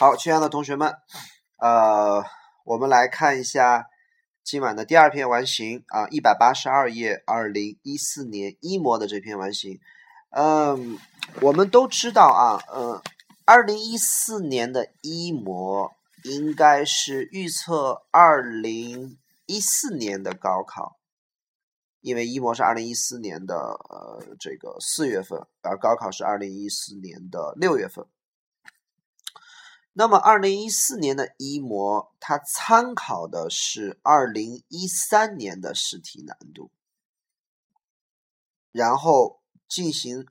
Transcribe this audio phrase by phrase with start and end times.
[0.00, 0.94] 好，亲爱的同学们，
[1.58, 2.24] 呃，
[2.64, 3.86] 我们来看一下
[4.42, 9.78] 今晚的第二篇完形啊，一百八十二页，二零一四年一模的这篇完形。
[10.30, 10.98] 嗯，
[11.42, 13.02] 我们都知道啊，呃，
[13.44, 15.92] 二零一四年的一模
[16.24, 20.96] 应该是预测二零一四年的高考，
[22.00, 28.06] 因为一模是二零一四年的呃这个四月份，而高考是二零一四年的六月份。
[29.92, 36.70] 那么，二零一四年的一模，它参考的是二零一三年的试题难度，
[38.70, 40.26] 然后进行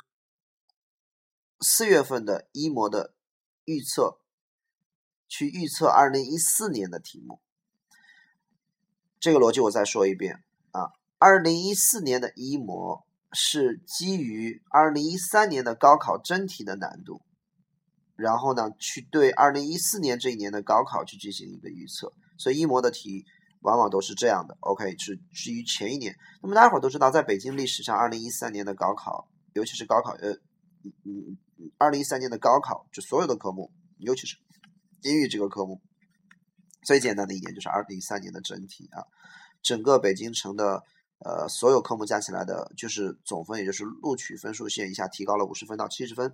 [1.59, 3.13] 四月份的一模的
[3.65, 4.19] 预测，
[5.27, 7.41] 去预测二零一四年的题目。
[9.19, 10.41] 这个逻辑我再说一遍
[10.71, 17.21] 啊，二零一四年的一模是基于二零一三年的高考真题的难度。
[18.19, 23.25] 然后呢，去对二零一四年这一年的高考去进行一个预测，所以一模的题
[23.61, 24.57] 往往都是这样的。
[24.59, 26.13] OK，是基于前一年。
[26.43, 30.31] 那么大家伙都知道，在北京历史上，二零一三年的高考，尤其是高考，呃，
[31.05, 31.37] 嗯，
[31.77, 34.35] 二零一三年的高考，就所有的科目，尤其是
[35.03, 35.81] 英语这个科目，
[36.83, 39.07] 最简单的一点就是二零一三年的整体啊，
[39.63, 40.83] 整个北京城的
[41.19, 46.33] 呃所有科目加起来的，就是总分，也就是录取分数线一下提高了五十分到七十分。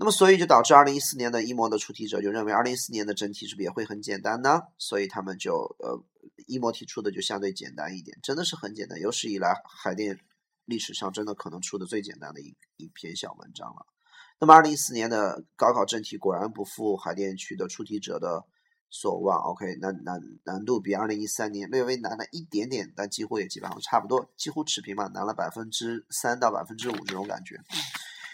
[0.00, 4.62] 那么，所以就导致二零一四年的一模的出题者就认为二零一四年的真题是不是也会很简单呢？
[4.78, 6.02] 所以他们就呃
[6.46, 10.18] 一模题出的就相对简单一点，真的是很简单，有史以来海淀
[10.64, 13.84] 历史上真的可能出的最简单的一一篇小文章了。
[14.40, 18.42] 那么二零一四年的高考真题果然不负海淀区的出题者的
[18.88, 27.60] 所望，OK，难难难度比二零一三年略微难了一点点，但几乎也基本上差不多，几乎持平吧，难了百分之三到百分之五这种感觉。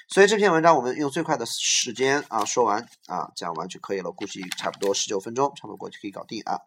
[0.09, 6.61] 所以这篇文章我们用最快的时间啊说完啊讲完就可以了，估计差不多十九分钟，差不多过去可以搞定啊。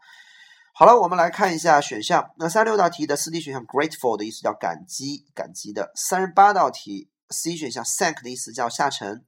[0.74, 2.32] 好了，我们来看一下选项。
[2.38, 5.92] 那三十六道题的四 D 选项 grateful 的意思叫感激，感激的。
[5.96, 9.26] 三十八道题 C 选项 thank 的意思叫下沉，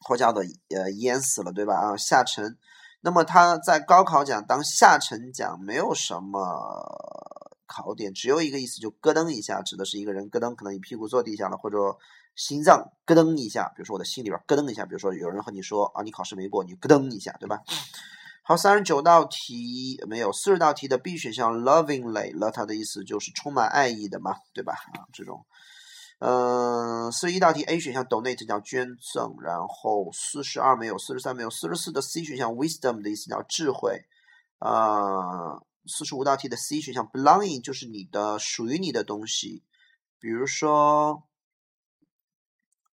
[0.00, 0.42] 或叫的
[0.76, 1.74] 呃淹死了，对吧？
[1.74, 2.58] 啊，下沉。
[3.00, 6.40] 那么它在高考讲当下沉讲没有什么
[7.66, 11.76] 考点，只有一个意思，就咯噔一下，指的是一个人咯噔，可能一屁股坐地下了，或者。
[12.38, 17.60] 心脏咯噔一下，比如说我的心里边咯噔一下，比如说有人和你说啊，你考试没过，你咯噔一下，对吧？
[18.44, 24.72] 好，三十九道题没有，四十道题的 B 选项 lovingly，了它的意思就是充满爱意的嘛，对吧？
[24.72, 25.44] 啊，这种，
[26.20, 34.00] 嗯，四十一道题 A 选项 donate 叫捐赠，然后四十二没有，四十三没有，四十四的 C 选项 wisdom 的意思叫智慧，
[34.60, 39.64] 啊，四十五道题的 C 选项 belonging 就是你的属于你的东西，
[40.20, 41.24] 比如说。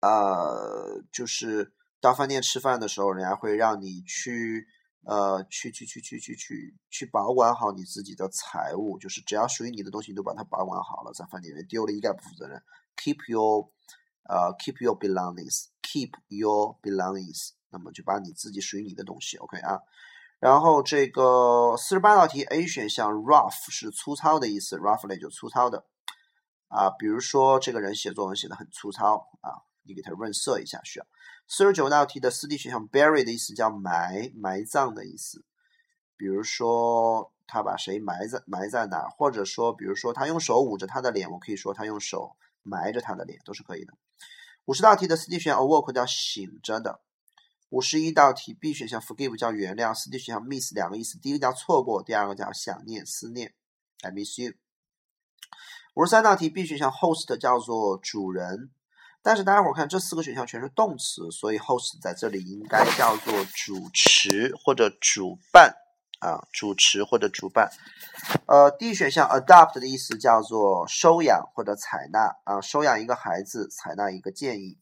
[0.03, 1.71] 呃，就是
[2.01, 4.67] 到饭店吃饭的时候，人家会让你去，
[5.05, 12.61] 呃，去去去去去去去保管好你自己的财物，就是只要属于你的东西，你都把它保管好了，在饭店里面丢了一概不负责任。
[12.97, 13.71] Keep your，
[14.23, 19.79] 呃，keep your belongings，keep your belongings，那么就把你自己属于你的东西，OK 啊。
[20.39, 25.85] 然后这个四十八道题 A 选项 rough 是粗糙的意思，roughly 就粗糙的，
[26.67, 29.63] 啊，比如说这个人写作文写的很粗糙啊。
[29.85, 31.05] 你给它润色一下，需要。
[31.47, 35.43] 四十九道题的四 D 选项，bury 的意思叫埋，埋葬的意思。
[36.15, 43.93] 比如说，他把谁埋在埋在哪儿，或者说，比如说他用手捂着他的脸，我可以说他用手埋着他的脸，都是可以的。
[44.65, 47.01] 五十道题的四 D 选项，awake 叫醒着的。
[47.69, 49.93] 五十一道题 B 选项，forgive 叫原谅。
[49.93, 53.53] 四 D 选项，miss 两个意思，第一个叫错过，第二个叫想念、思念。
[54.01, 54.53] I miss you。
[55.95, 58.71] 五十三道题 B 选项，host 叫做主人。
[59.23, 65.73] 但是大家伙看，这四个选项全是动词，所以 host 在这里应该叫做主持或者主办
[66.19, 67.71] 啊，主持或者主办。
[68.47, 74.77] 呃，D 选项 adopt 的意思叫做收养或者采纳啊，收养一个孩子，采纳一个建议。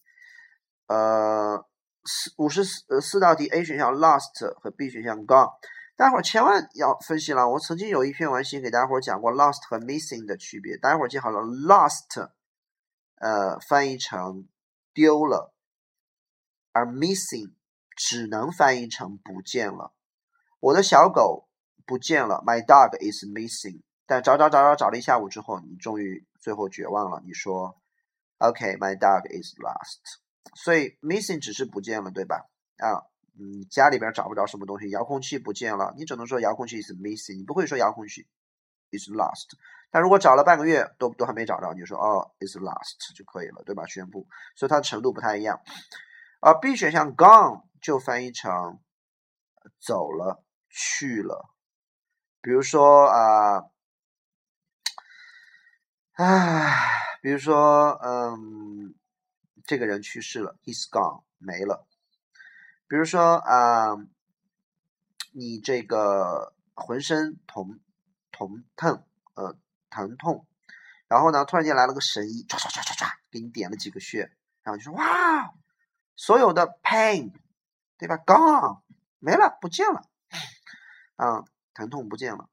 [0.88, 1.64] 呃，
[2.04, 5.52] 四五十四四道题 A 选项 lost 和 B 选项 gone，
[5.96, 7.48] 大家伙千万要分析了。
[7.48, 12.28] 我曾经有一篇完形给大家伙讲过 lost 和 missing 的区别，大家伙记好了，lost。
[13.22, 14.48] 呃，翻译成
[14.96, 15.54] 丢了，
[16.72, 17.54] 而 missing
[17.96, 19.94] 只能翻译成不见了。
[20.60, 21.48] 我的小狗
[21.86, 23.84] 不见了，My dog is missing。
[24.08, 27.22] 但找找找找找了一下午之后，你终于最后绝望了。
[27.24, 27.80] 你说
[28.40, 30.00] ，OK，My dog is lost。
[30.56, 32.50] 所以 missing 只是不见了，对吧？
[32.78, 33.06] 啊，
[33.40, 38.28] 嗯，家里边找不着什么东西，遥控器不见了，你只能说遥控器 is missing，你不会说遥控器
[38.92, 39.52] is lost。
[39.90, 43.86] 但如果找了半个月都都还没找到，你就说哦，is lost 就可以了，对吧？
[43.88, 45.62] 宣布，所以它的程度不太一样。
[46.40, 48.80] 啊，B 选项 gone 就翻译成
[49.80, 51.50] 走了去了。
[52.42, 53.66] 比如说啊，
[56.14, 56.78] 唉，
[57.22, 58.96] 比如说嗯，
[59.66, 61.86] 这个人去世了，he's gone，没了。
[62.88, 63.96] 比如说啊，
[65.34, 67.80] 你这个浑身疼
[68.48, 69.04] 疼疼
[69.36, 69.56] 呃
[69.90, 70.48] 疼痛，
[71.08, 74.32] 然后呢，突然间来了个神医，唰唰唰唰唰，给你点了几个穴，
[74.64, 75.54] 然后就说哇，
[76.16, 77.34] 所有的 pain，
[77.98, 78.82] 对吧？gone，
[79.20, 80.10] 没了，不见了，
[81.18, 81.44] 啊，
[81.74, 82.50] 疼痛不见了。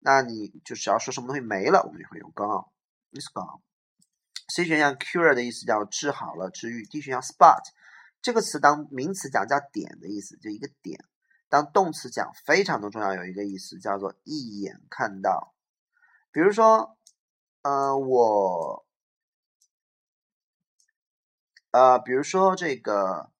[0.00, 3.60] 那你就只要说什么东西没了，我们就会用 gone，is gone。
[4.48, 6.84] C 选项 cure 的意思叫治好了、治愈。
[6.86, 7.62] D 选项 spot。
[8.22, 10.98] 这个词当名词讲叫点的意思，就一个点；
[11.50, 15.52] 当动词讲非常的重要，有一个意思叫做一眼看到。
[16.30, 16.96] 比如说，
[17.62, 18.86] 呃，我，
[21.72, 23.32] 呃，比如说这个，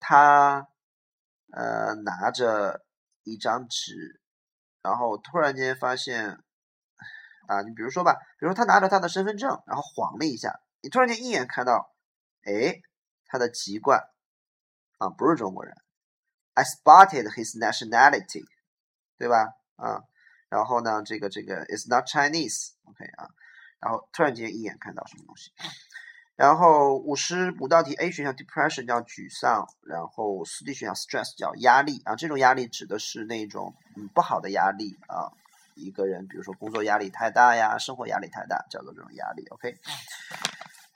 [0.00, 0.66] 他，
[1.52, 2.86] 呃，拿着
[3.22, 4.22] 一张纸，
[4.80, 6.42] 然后突然间发现，
[7.46, 11.94] 啊，你比如说吧，比如说他拿着他的身份证，然后晃了一下，你突然间一眼看到，
[12.44, 12.80] 哎，
[13.26, 14.08] 他的籍贯。
[14.96, 15.81] 啊，不是中国人。
[16.54, 18.44] I spotted his nationality，
[19.18, 19.54] 对吧？
[19.76, 20.04] 啊，
[20.48, 23.28] 然后呢，这个这个 is not Chinese，OK 啊，
[23.80, 25.50] 然后突然间一眼看到什么东西。
[26.34, 35.30] 然后五十五道题，A 选项 depression 叫沮丧，然后四 D 选项 stress 叫压力啊，这种压力指的是那种嗯不好的压力啊，
[35.74, 39.76] 一个人比如说工作压力太大呀，生活压力太大，叫做这种压力，OK。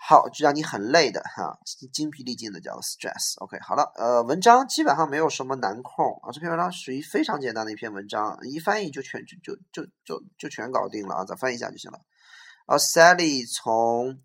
[0.08, 1.58] 好，就让你很累的哈，
[1.92, 3.36] 精疲力尽的叫 stress。
[3.38, 11.98] OK，好了，呃，文章基本上没有什么难空啊，这篇文章属于非常简单的一篇文章，一翻译就全就就就就就全搞定了啊，再翻译一下就行了。
[12.66, 14.20] 啊，Sally 从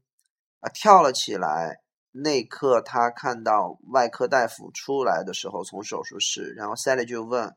[0.60, 1.82] 啊跳了起来，
[2.12, 7.56] 那刻他看到外科大夫出来的时候，从手术室，然后 Sally 就问：“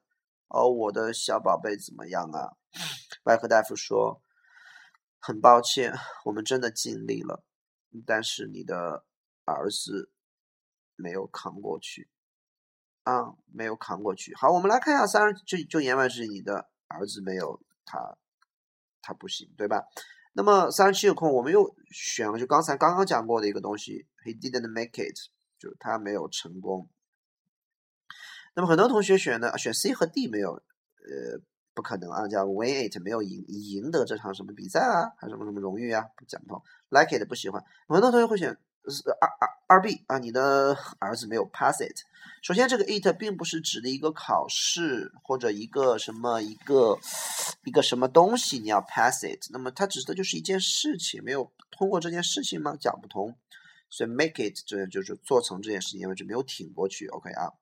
[0.48, 2.56] 哦，我的小宝贝怎么样啊？”
[3.24, 4.22] 外科大夫说
[5.20, 5.92] ：“很抱歉，
[6.24, 7.44] 我们真的尽力了。”
[8.06, 9.04] 但是你的
[9.44, 10.10] 儿子
[10.96, 12.08] 没有扛过去
[13.02, 14.34] 啊，没有扛过去。
[14.34, 18.16] 好，我们来看一下三十，就就言外之意，你的儿子没有他，
[19.02, 19.84] 他不行，对吧？
[20.32, 25.16] 那么三十七有空，我们又选了就刚才刚刚讲过的一个东西，He didn't make it，
[25.58, 26.88] 就他没有成功。
[28.54, 31.40] 那么很多同学选的选 C 和 D 没有，呃。
[31.74, 36.04] 不可能啊，叫 win it 没有赢赢得这场什么比赛啊，还是什么什么荣誉啊？
[36.16, 36.62] 不讲不通。
[36.90, 38.50] like it 不喜欢，很多同学会选
[39.20, 41.96] 二二二 B 啊，你的 儿子没有 pass it。
[42.42, 46.98] 首先，这个 it 并不是指的一个考试或者一个什么一个
[47.64, 49.50] 一个什么东西，你要 pass it。
[49.50, 52.76] 那么它指的就是一件事情，没有通过这件事情吗？
[52.78, 53.34] 讲不通。
[53.90, 57.06] 所以 make it 这就是做成这件事情，因为就没有挺过去。
[57.08, 57.52] OK 啊。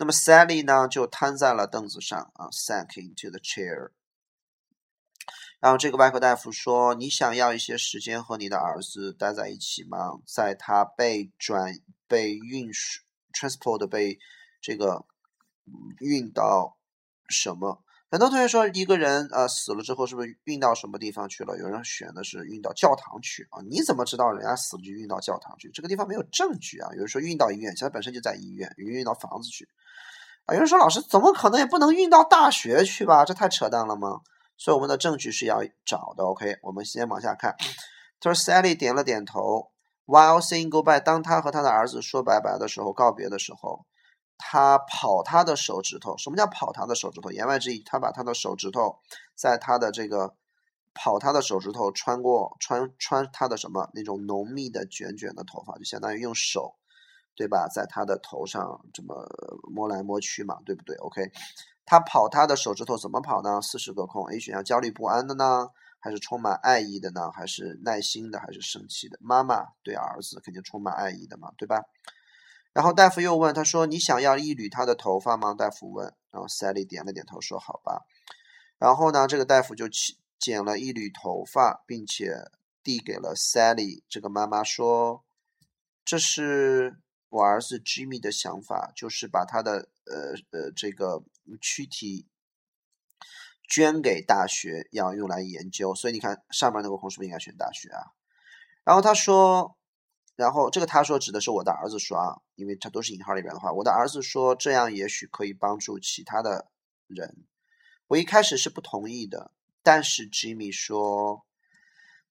[0.00, 3.90] 那么 Sally 呢，就瘫在了凳子上啊，sank into the chair。
[5.58, 10.20] 然后这个外科大夫说：“你想要一些时间和你的儿子待在一起吗？
[10.24, 11.74] 在他被转、
[12.06, 13.02] 被运输、
[13.32, 14.20] transport 被
[14.60, 15.04] 这个
[15.98, 16.78] 运到
[17.28, 21.58] 什么？”很多同学说，一个人呃死了之后，是不是运到什么地方去了？
[21.58, 23.60] 有人选的是运到教堂去啊？
[23.68, 25.70] 你怎么知道人家死了就运到教堂去？
[25.74, 26.88] 这个地方没有证据啊。
[26.92, 29.68] 有人说运到医院，其实本身就在医院，有人运到房子去
[30.46, 30.54] 啊。
[30.54, 33.26] 有人说老师怎么可能也不能运到大学去吧？
[33.26, 34.20] 这太扯淡了吗？
[34.56, 36.24] 所以我们的证据是要找的。
[36.24, 37.54] OK，我们先往下看。
[38.20, 39.70] 他说：“Sally 点了点头
[40.06, 40.98] ，while saying goodbye。
[40.98, 43.84] 当他和他的儿子说拜拜的时候，告别的时候。”
[44.38, 47.30] 他跑他的手指头，什么叫跑他的手指头？
[47.30, 49.00] 言外之意，他把他的手指头
[49.34, 50.34] 在他的这个
[50.94, 56.76] 跑他的手指头穿过穿穿他的什么那种浓密的卷卷的头发，就相当于用手，
[57.34, 57.68] 对吧？
[57.68, 59.28] 在他的头上这么
[59.74, 61.30] 摸来摸去嘛，对不对？OK，
[61.84, 63.60] 他跑他的手指头怎么跑呢？
[63.60, 65.68] 四十个空，A 选项焦虑不安的呢，
[65.98, 67.30] 还是充满爱意的呢？
[67.30, 68.38] 还是耐心的？
[68.40, 69.18] 还是生气的？
[69.20, 71.82] 妈妈对儿子肯定充满爱意的嘛，对吧？
[72.78, 76.14] 然后大夫又问他说：“你想要一缕他的头发吗？”大夫问。
[76.30, 78.06] 然后 Sally 点了点头说：“好吧。”
[78.78, 82.36] 然后呢，这个大夫就去剪了一缕头发，并且
[82.84, 85.24] 递给了 Sally 这个妈妈说
[86.06, 91.24] ：“这是我儿子 Jimmy 的想法，就是把他的呃呃这个
[91.60, 92.28] 躯体
[93.68, 95.92] 捐给大学，要用来研究。
[95.96, 98.14] 所以你看上面那个空是不是应该选大学啊？”
[98.86, 99.74] 然后他说。
[100.38, 106.68] 然后这个他说指的是我的儿子说啊，因为他都是引号里边的话，我的儿子说这样也许可以帮助其他的
[107.08, 107.44] 人。
[108.06, 109.50] 我一开始是不同意的，
[109.82, 111.44] 但是 Jimmy 说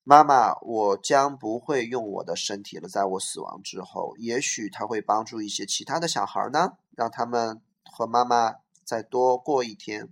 [0.05, 10.07] 妈妈，我将不会用我的身体了，在我死亡之后，也许他会帮助一些其他的小孩呢，让他们和妈妈再多过一天。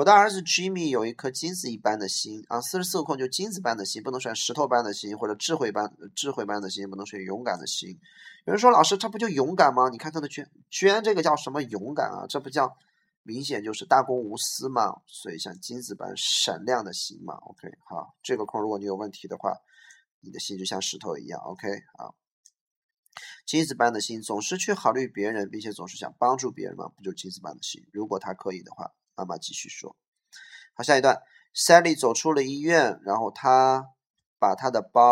[0.00, 8.00] 我的儿子 Jimmy 有一颗金子一般的心啊，四十四个空就金子般的心，不能选石头般的心或者智慧般智慧般的心，不能选勇敢的心。
[8.46, 9.90] 有人说老师，他不就勇敢吗？
[9.90, 12.24] 你看他的捐捐这个叫什么勇敢啊？
[12.26, 12.78] 这不叫
[13.24, 15.02] 明显就是大公无私嘛？
[15.06, 17.34] 所以像金子般闪亮的心嘛。
[17.34, 19.52] OK，好，这个空如果你有问题的话，
[20.20, 21.38] 你的心就像石头一样。
[21.42, 22.08] OK，啊，
[23.44, 27.86] 金子般的心总是去考虑别人，并且总是想帮助别人嘛，不就金子般的心？
[27.92, 28.90] 如果他可以的话。
[29.20, 29.94] 妈妈继续说
[30.72, 31.22] ：“好，下一段
[31.54, 33.90] ，Sally 走出了医院，然后她
[34.38, 35.04] 把她的包，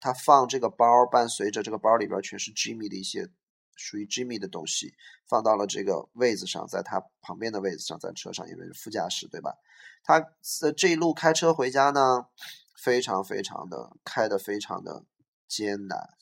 [0.00, 3.28] 她放这个包，伴随着这个包里边全是 Jimmy 的一些
[3.76, 4.94] 属于 Jimmy 的东西，
[5.26, 9.58] 放到了这个位子上，在他旁边的位子上，在车上，因为是副驾驶，对吧？
[10.02, 10.14] 他
[10.62, 12.26] 呃这一路开车回家呢，
[12.74, 15.04] 非常非常的开的非常的
[15.46, 16.16] 艰难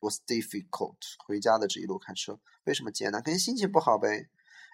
[0.00, 0.96] ，was difficult。
[1.26, 3.22] 回家的这一路开车为什么艰难？
[3.22, 4.30] 肯定心情不好呗。”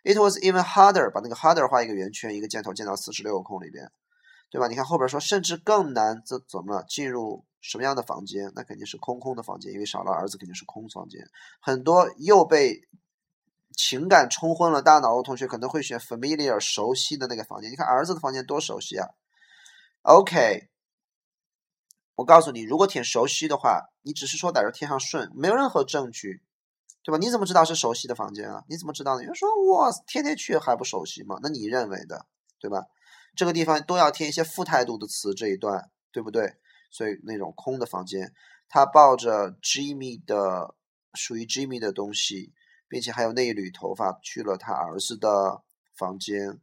[0.06, 3.90] It was even harder，把那个 harder 画一个圆圈，一个箭头箭到四十六个空里边，
[4.50, 4.68] 对吧？
[4.68, 6.84] 你看后边说，甚至更难，怎怎么了？
[6.88, 8.52] 进入什么样的房间？
[8.54, 11.28] 那肯定是空空的房间，因为少了儿子，肯定是空房间。
[11.60, 12.86] 很多又被
[13.76, 17.72] 情感冲昏了大脑的同学，可能会选 familiar 熟悉的那个房间。
[17.72, 19.08] 你看儿子的房间多熟悉啊
[20.02, 20.68] ！OK，
[22.14, 26.42] 我告诉你，如果挺熟悉的话，你只是说在这填上顺，没有任何证据。
[27.06, 27.18] 对吧？
[27.18, 28.64] 你怎么知道是熟悉的房间啊？
[28.68, 29.22] 你怎么知道呢？
[29.22, 31.38] 有人说我天天去还不熟悉吗？
[31.40, 32.26] 那你认为的，
[32.58, 32.84] 对吧？
[33.36, 36.56] 这个地方都要添一些副态度的词，这一段对不对？
[36.90, 38.34] 所以那种空的房间，
[38.68, 40.74] 他抱着 Jimmy 的
[41.14, 42.52] 属于 Jimmy 的东西，
[42.88, 45.62] 并且还有那一缕头发去了他儿子的
[45.96, 46.60] 房间。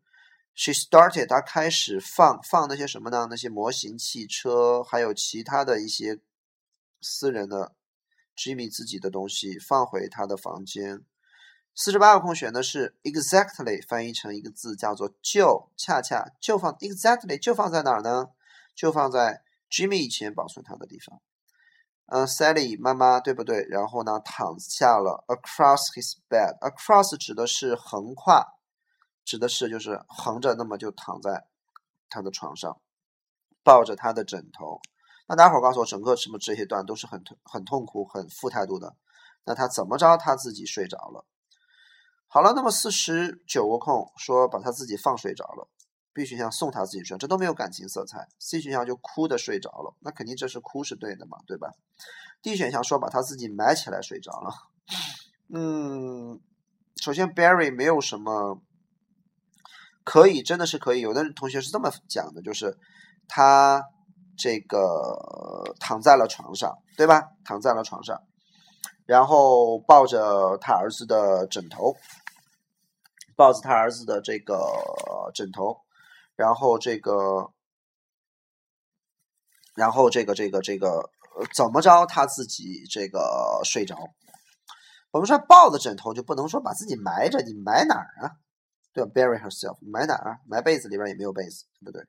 [0.55, 3.27] She started，他开始放放那些什么呢？
[3.29, 6.19] 那些模型汽车，还有其他的一些
[6.99, 7.75] 私人的。
[8.35, 11.05] Jimmy 自己的东西放回他的房间。
[11.75, 18.27] 四十八个空选的是 exactly，翻译成一个字叫做就，恰恰就放 exactly 就放在哪儿呢？
[18.75, 21.21] 就放在 Jimmy 以前保存他的地方。
[22.07, 23.65] 嗯，Sally 妈妈对不对？
[23.69, 26.59] 然后呢，躺下了 across his bed。
[26.59, 28.45] across 指的是横跨，
[29.23, 31.47] 指的是就是横着，那么就躺在
[32.09, 32.79] 他的床上，
[33.63, 34.79] 抱着他的枕头。
[35.25, 38.95] 那大家伙儿告诉我，整个什么这些段都是很很痛苦、很负态度的。
[39.45, 41.25] 那他怎么着，他自己睡着了。
[42.27, 45.69] 好了，那么四十九个空说把他自己放睡着了。
[46.13, 48.27] B 选项送他自己睡，这都没有感情色彩。
[48.37, 51.71] C 选项就哭的睡着了，那肯定这是哭是对的嘛，对吧
[52.41, 54.53] ？D 选项说把他自己埋起来睡着了。
[55.53, 56.39] 嗯，
[57.01, 58.61] 首先 Barry 没有什么
[60.03, 61.01] 可以，真的是可以。
[61.01, 62.77] 有的同学是这么讲的，就是
[63.27, 63.83] 他。
[64.37, 67.31] 这个躺在了床上，对吧？
[67.45, 68.21] 躺在了床上，
[69.05, 71.95] 然后抱着他儿子的枕头，
[73.35, 75.81] 抱着他儿子的这个枕头，
[76.35, 77.51] 然后这个，
[79.75, 81.09] 然后这个这个这个
[81.55, 82.05] 怎么着？
[82.05, 83.95] 他自己这个睡着。
[85.11, 88.31] 我们说抱着枕头就不能说把自己埋着，你埋哪儿啊？
[88.93, 90.39] 对吧？Bury herself，埋哪儿？
[90.47, 92.03] 埋被子里边也没有被子，对不对？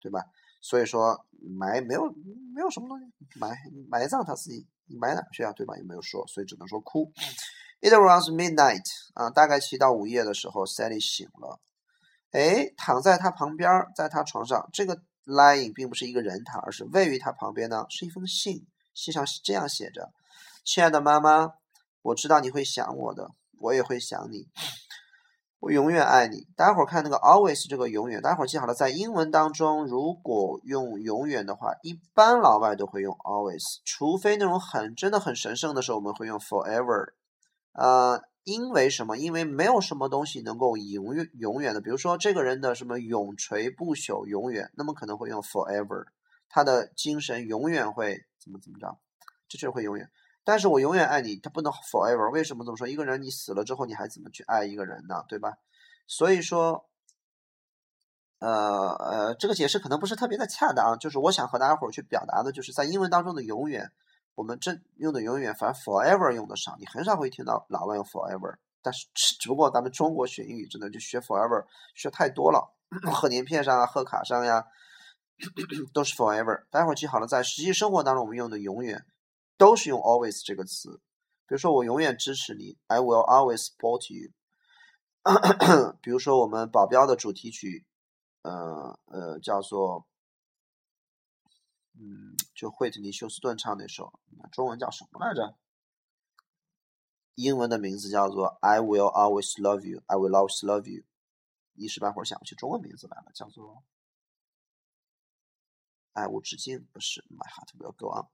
[0.00, 0.20] 对吧？
[0.64, 1.26] 所以说
[1.60, 2.10] 埋没有
[2.54, 3.04] 没有什么东西
[3.38, 3.54] 埋
[3.86, 5.52] 埋葬他自己埋哪去啊？
[5.52, 5.76] 对吧？
[5.76, 7.12] 也没有说所以只能说哭。
[7.82, 11.60] It was midnight 啊大概骑到午夜的时候 Sally 醒了，
[12.30, 14.70] 哎躺在他旁边在他床上。
[14.72, 20.14] 这个 lying 并不是一个人躺而是位于他旁边呢是一封信信上是这样写着：
[20.64, 21.56] 亲爱的妈妈
[22.00, 24.48] 我知道你会想我的我也会想你。
[25.64, 26.46] 我永远爱你。
[26.54, 37.14] 待会儿看那个 always 这个永远，待会儿记好了，在英文当中，如果用永远的话，一般老外都会用 always，除非那种很真的很神圣的时候，我们会用 forever。
[37.72, 39.16] 呃，因为什么？
[39.16, 46.04] 因为没有什么东西能够永远永远的，比如说这个人的什么永垂不朽、永远，那么可能会用 forever，
[46.50, 48.98] 他的精神永远会怎么怎么着，
[49.48, 50.10] 这就是会永远。
[50.44, 52.30] 但是我永远爱你，他不能 forever。
[52.30, 52.86] 为什么这么说？
[52.86, 55.24] 一个人你死了之后，你还怎么去爱一个人呢？
[55.26, 55.54] 对吧？
[56.06, 56.86] 所以说，
[58.40, 60.98] 呃呃，这个解释可能不是特别的恰当。
[60.98, 63.90] 就是我想和大家伙儿去表达的，就是在英文当中的永远，
[64.34, 68.56] 我们真用的永远，反正 forever 用的少，你很少会听到老外用 forever。
[68.82, 72.74] 但是只不过咱们中国学英语真的就学 forever 学太多了，
[73.10, 74.66] 贺年片上啊、贺卡上呀，
[75.94, 76.64] 都是 forever。
[76.70, 79.06] 待会儿记好了，在实际生活当中我们用的永远。
[79.56, 81.00] 都是用 always 这个词，
[81.46, 84.32] 比如说我永远支持你，I will always support you。
[86.02, 87.86] 比如说我们保镖的主题曲，
[88.42, 90.06] 呃呃叫做
[91.94, 94.12] 嗯，就惠特尼休斯顿唱那首，
[94.52, 95.56] 中文叫什么来着？
[97.36, 101.04] 英文的名字叫做 I Will Always Love You，I Will Always Love You。
[101.74, 103.82] 一时半会儿想不起中文名字来了，叫做
[106.12, 108.28] 爱无止境，不是 My Heart Will Go On。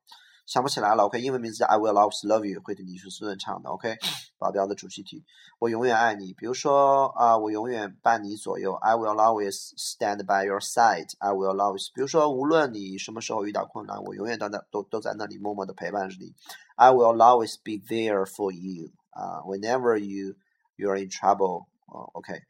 [0.50, 3.96] 想不起来了，OK，英文名字叫 I Will Always Love You，惠特尼休斯顿唱的，OK，
[4.36, 5.24] 保镖的主题曲，
[5.60, 6.34] 我永远爱你。
[6.34, 11.92] 比如说啊，我永远伴你左右，I will always stand by your side，I will always。
[11.94, 16.34] 比如说，无论你什么时候遇到困难，我永远都在都都在那里默默的陪伴着你
[16.74, 20.34] ，I will always be there for you，啊，whenever you
[20.74, 22.42] you are in trouble，哦，OK，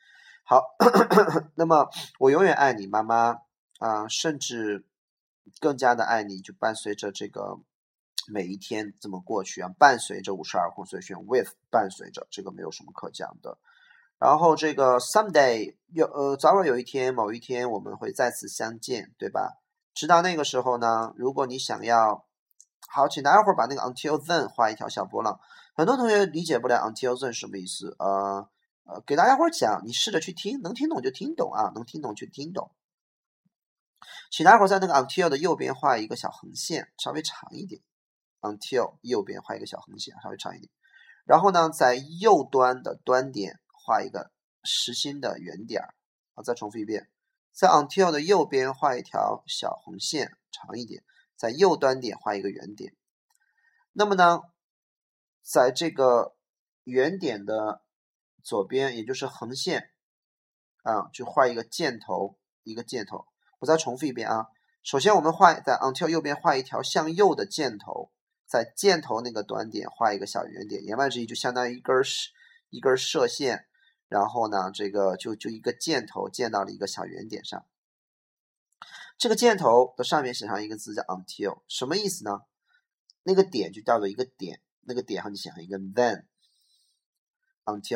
[0.45, 0.62] 好，
[1.54, 3.42] 那么我永远爱你，妈妈
[3.78, 4.87] 啊，甚至
[5.61, 7.59] 更加的爱你，就伴随着这个。
[8.32, 13.58] 每一天这么过去啊，伴随着五十二空，所以选 with 伴随着这个没有什么可讲的。
[14.18, 19.58] 然后这个 someday 有呃早晚有一天某一天我们会再次相见，对吧？
[19.94, 22.26] 直到那个时候呢，如果你想要
[22.88, 25.40] 好，请大家伙把那个 until then 画一条小波浪。
[25.75, 28.49] 很多同学理解不了 until then 什么意思，呃
[28.84, 32.70] 呃，给大家伙讲，你试着去听，能听懂就听懂啊，能听懂就听懂。
[34.30, 37.80] 请大家伙在那个 until 的右边画一个小横线，稍微长一点。
[38.40, 40.70] Until 右边画一个小横线，稍微长一点。
[41.25, 44.30] 然后呢，在右端的端点画一个
[44.64, 45.94] 实心的圆点儿。
[46.35, 47.09] 好，再重复一遍，
[47.52, 51.04] 在 until 的右边画一条小横线，长一点，
[51.37, 52.97] 在右端点画一个圆点。
[53.92, 54.40] 那么呢，
[55.42, 56.35] 在这个
[56.85, 57.82] 圆点的
[58.42, 59.90] 左边，也就是横线
[60.82, 63.26] 啊，就画一个箭头，一个箭头。
[63.59, 64.47] 我再重复一遍啊，
[64.82, 68.11] 首先我们画在 until 右边画一条向右的箭头。
[68.50, 72.30] 在箭头那个端点画一个小圆点，言外之意就相当于一根射
[72.71, 73.66] 一根射线，
[74.09, 77.64] 然后呢，这个就就一个箭头箭到了一个小圆点上。
[79.16, 82.40] 这个箭头的上面写上一个字叫 until，什么意思呢？
[83.23, 86.25] 那个点就叫做一个点，那个点上就写上一个 then，until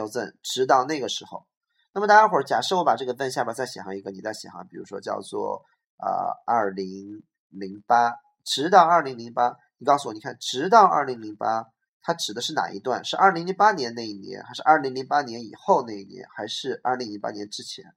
[0.09, 1.49] then，直到那个时候。
[1.93, 5.65] 那么大家伙儿，假设我把这个 then 下边再写上一个，你再写上，比如说叫做
[5.97, 9.57] 啊二零零八，直到二零零八。
[9.85, 11.67] 你告诉我，你看，直到二零零八，
[12.01, 13.05] 它指的是哪一段？
[13.05, 17.95] 是二零零八年那一年，还是二零零八年以后那一年，还是二零零八年之前？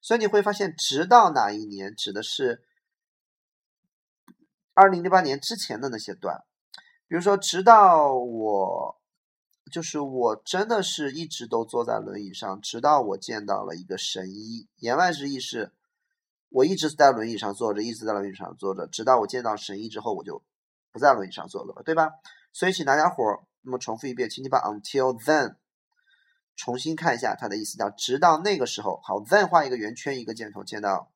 [0.00, 2.64] 所以你会发现，直到哪一年指的是
[4.74, 6.42] 二零零八年之前的那些段。
[7.06, 9.00] 比如说，直到我，
[9.70, 14.66] 就是我真的是一直都坐在轮椅上，直到我见到了一个神医。
[14.78, 15.72] 言外之意是，
[16.48, 20.42] 我一直在轮椅上坐着，一直在轮椅上坐着，直到我见到神医之后，我就。
[20.92, 22.10] 不在轮椅上坐了，对吧？
[22.52, 25.56] 所以请大家伙儿那么重复一遍，请你把 until then
[26.56, 29.00] 重新看一下它的意思，叫直到那个时候。
[29.04, 31.12] 好，then 画一个圆圈，一个箭头，箭到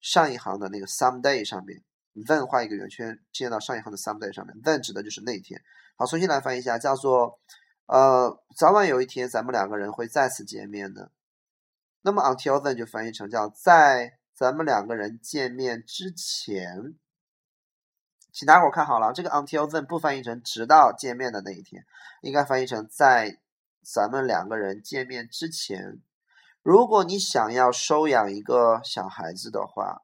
[0.00, 1.82] 上一行的那个 someday 上面。
[2.26, 4.60] then 画一个圆圈，箭到上一行的 someday 上面。
[4.62, 5.62] then 指的就是那一天。
[5.96, 7.38] 好，重新来翻译一下，叫做
[7.86, 11.12] 呃，早晚有一天咱们两个人会再次见面的。
[12.02, 16.94] 那么 until then 就翻译成叫在咱们两个人见面之前。
[18.32, 21.84] 请大伙看好了，这个 until then 不翻译成直到见面的那一天，
[22.22, 23.38] 应该翻译成在
[23.82, 26.00] 咱们两个人见面之前。
[26.62, 30.02] 如果你想要收养一个小孩子的话，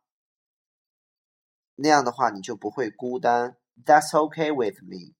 [1.75, 3.57] 那样的话你就不会孤单。
[3.85, 5.15] That's okay with me，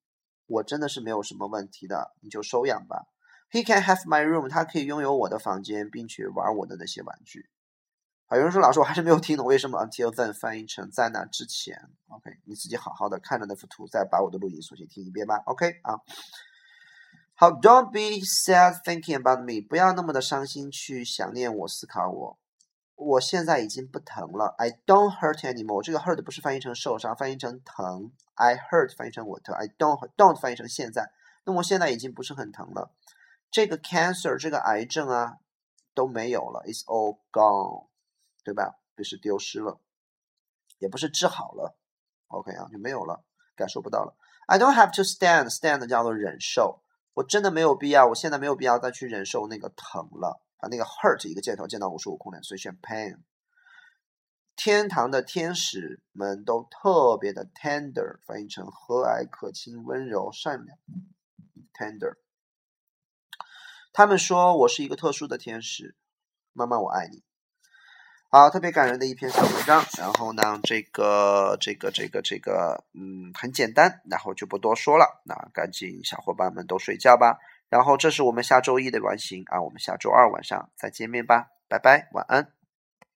[0.47, 3.07] 我真的是没有什么问题的，你就收养吧。
[3.51, 7.51] He can have my room，他可以拥有我的房间，并且玩我的那些玩具。
[8.29, 11.81] 好，有人说老师，我还是没有听懂为什么 until then 翻译成在那之前。
[12.09, 15.37] OK，你自己好好的看着那幅图，再把我的录音重新听一遍吧。
[15.47, 16.01] OK 啊，
[17.35, 22.39] 好，Don't be sad thinking about me，不要那么的伤心去想念我、思考我。
[22.97, 25.85] 我现在已经不疼了，I don't hurt anymore。
[25.85, 28.11] 这个 hurt 不是翻译成受伤，翻译成疼。
[28.35, 31.13] I hurt 翻译成我疼，I don't don't 翻译成现在。
[31.45, 32.91] 那我现在已经不是很疼了。
[33.53, 35.37] 这个 cancer 这个癌症啊
[35.95, 37.87] 都没有了，It's all gone。
[38.47, 38.79] 对吧？
[38.95, 39.81] 不是丢失了，
[40.79, 41.77] 也不是治好了
[42.29, 43.25] ，OK 啊，就没有了，
[43.57, 44.17] 感受不到了。
[44.47, 46.81] I don't have to stand，stand 叫做忍受，
[47.15, 50.41] 我真的没有必要，我现在没有必要再去忍受那个疼了。
[50.59, 53.19] 把那个 hurt 一个箭头箭到五十五空点，所以选 pain。
[54.55, 60.79] 天堂的天使们都特别的 tender，翻译成和蔼可亲、温柔善良
[61.75, 62.17] ，tender。
[63.93, 65.97] 他们说我是一个特殊的天使，
[66.53, 67.26] 妈妈我爱你。
[68.29, 69.85] 好，特别感人的一篇小文章。
[69.99, 75.23] 然后呢，这个、这个、这个、这个，嗯，很简单，然后就不多说了。
[75.25, 77.39] 那赶紧，小伙伴们都睡觉吧。
[77.69, 82.56] 然后这是我们下周一的完形啊，我们下周二晚上再见面吧，拜拜，晚安。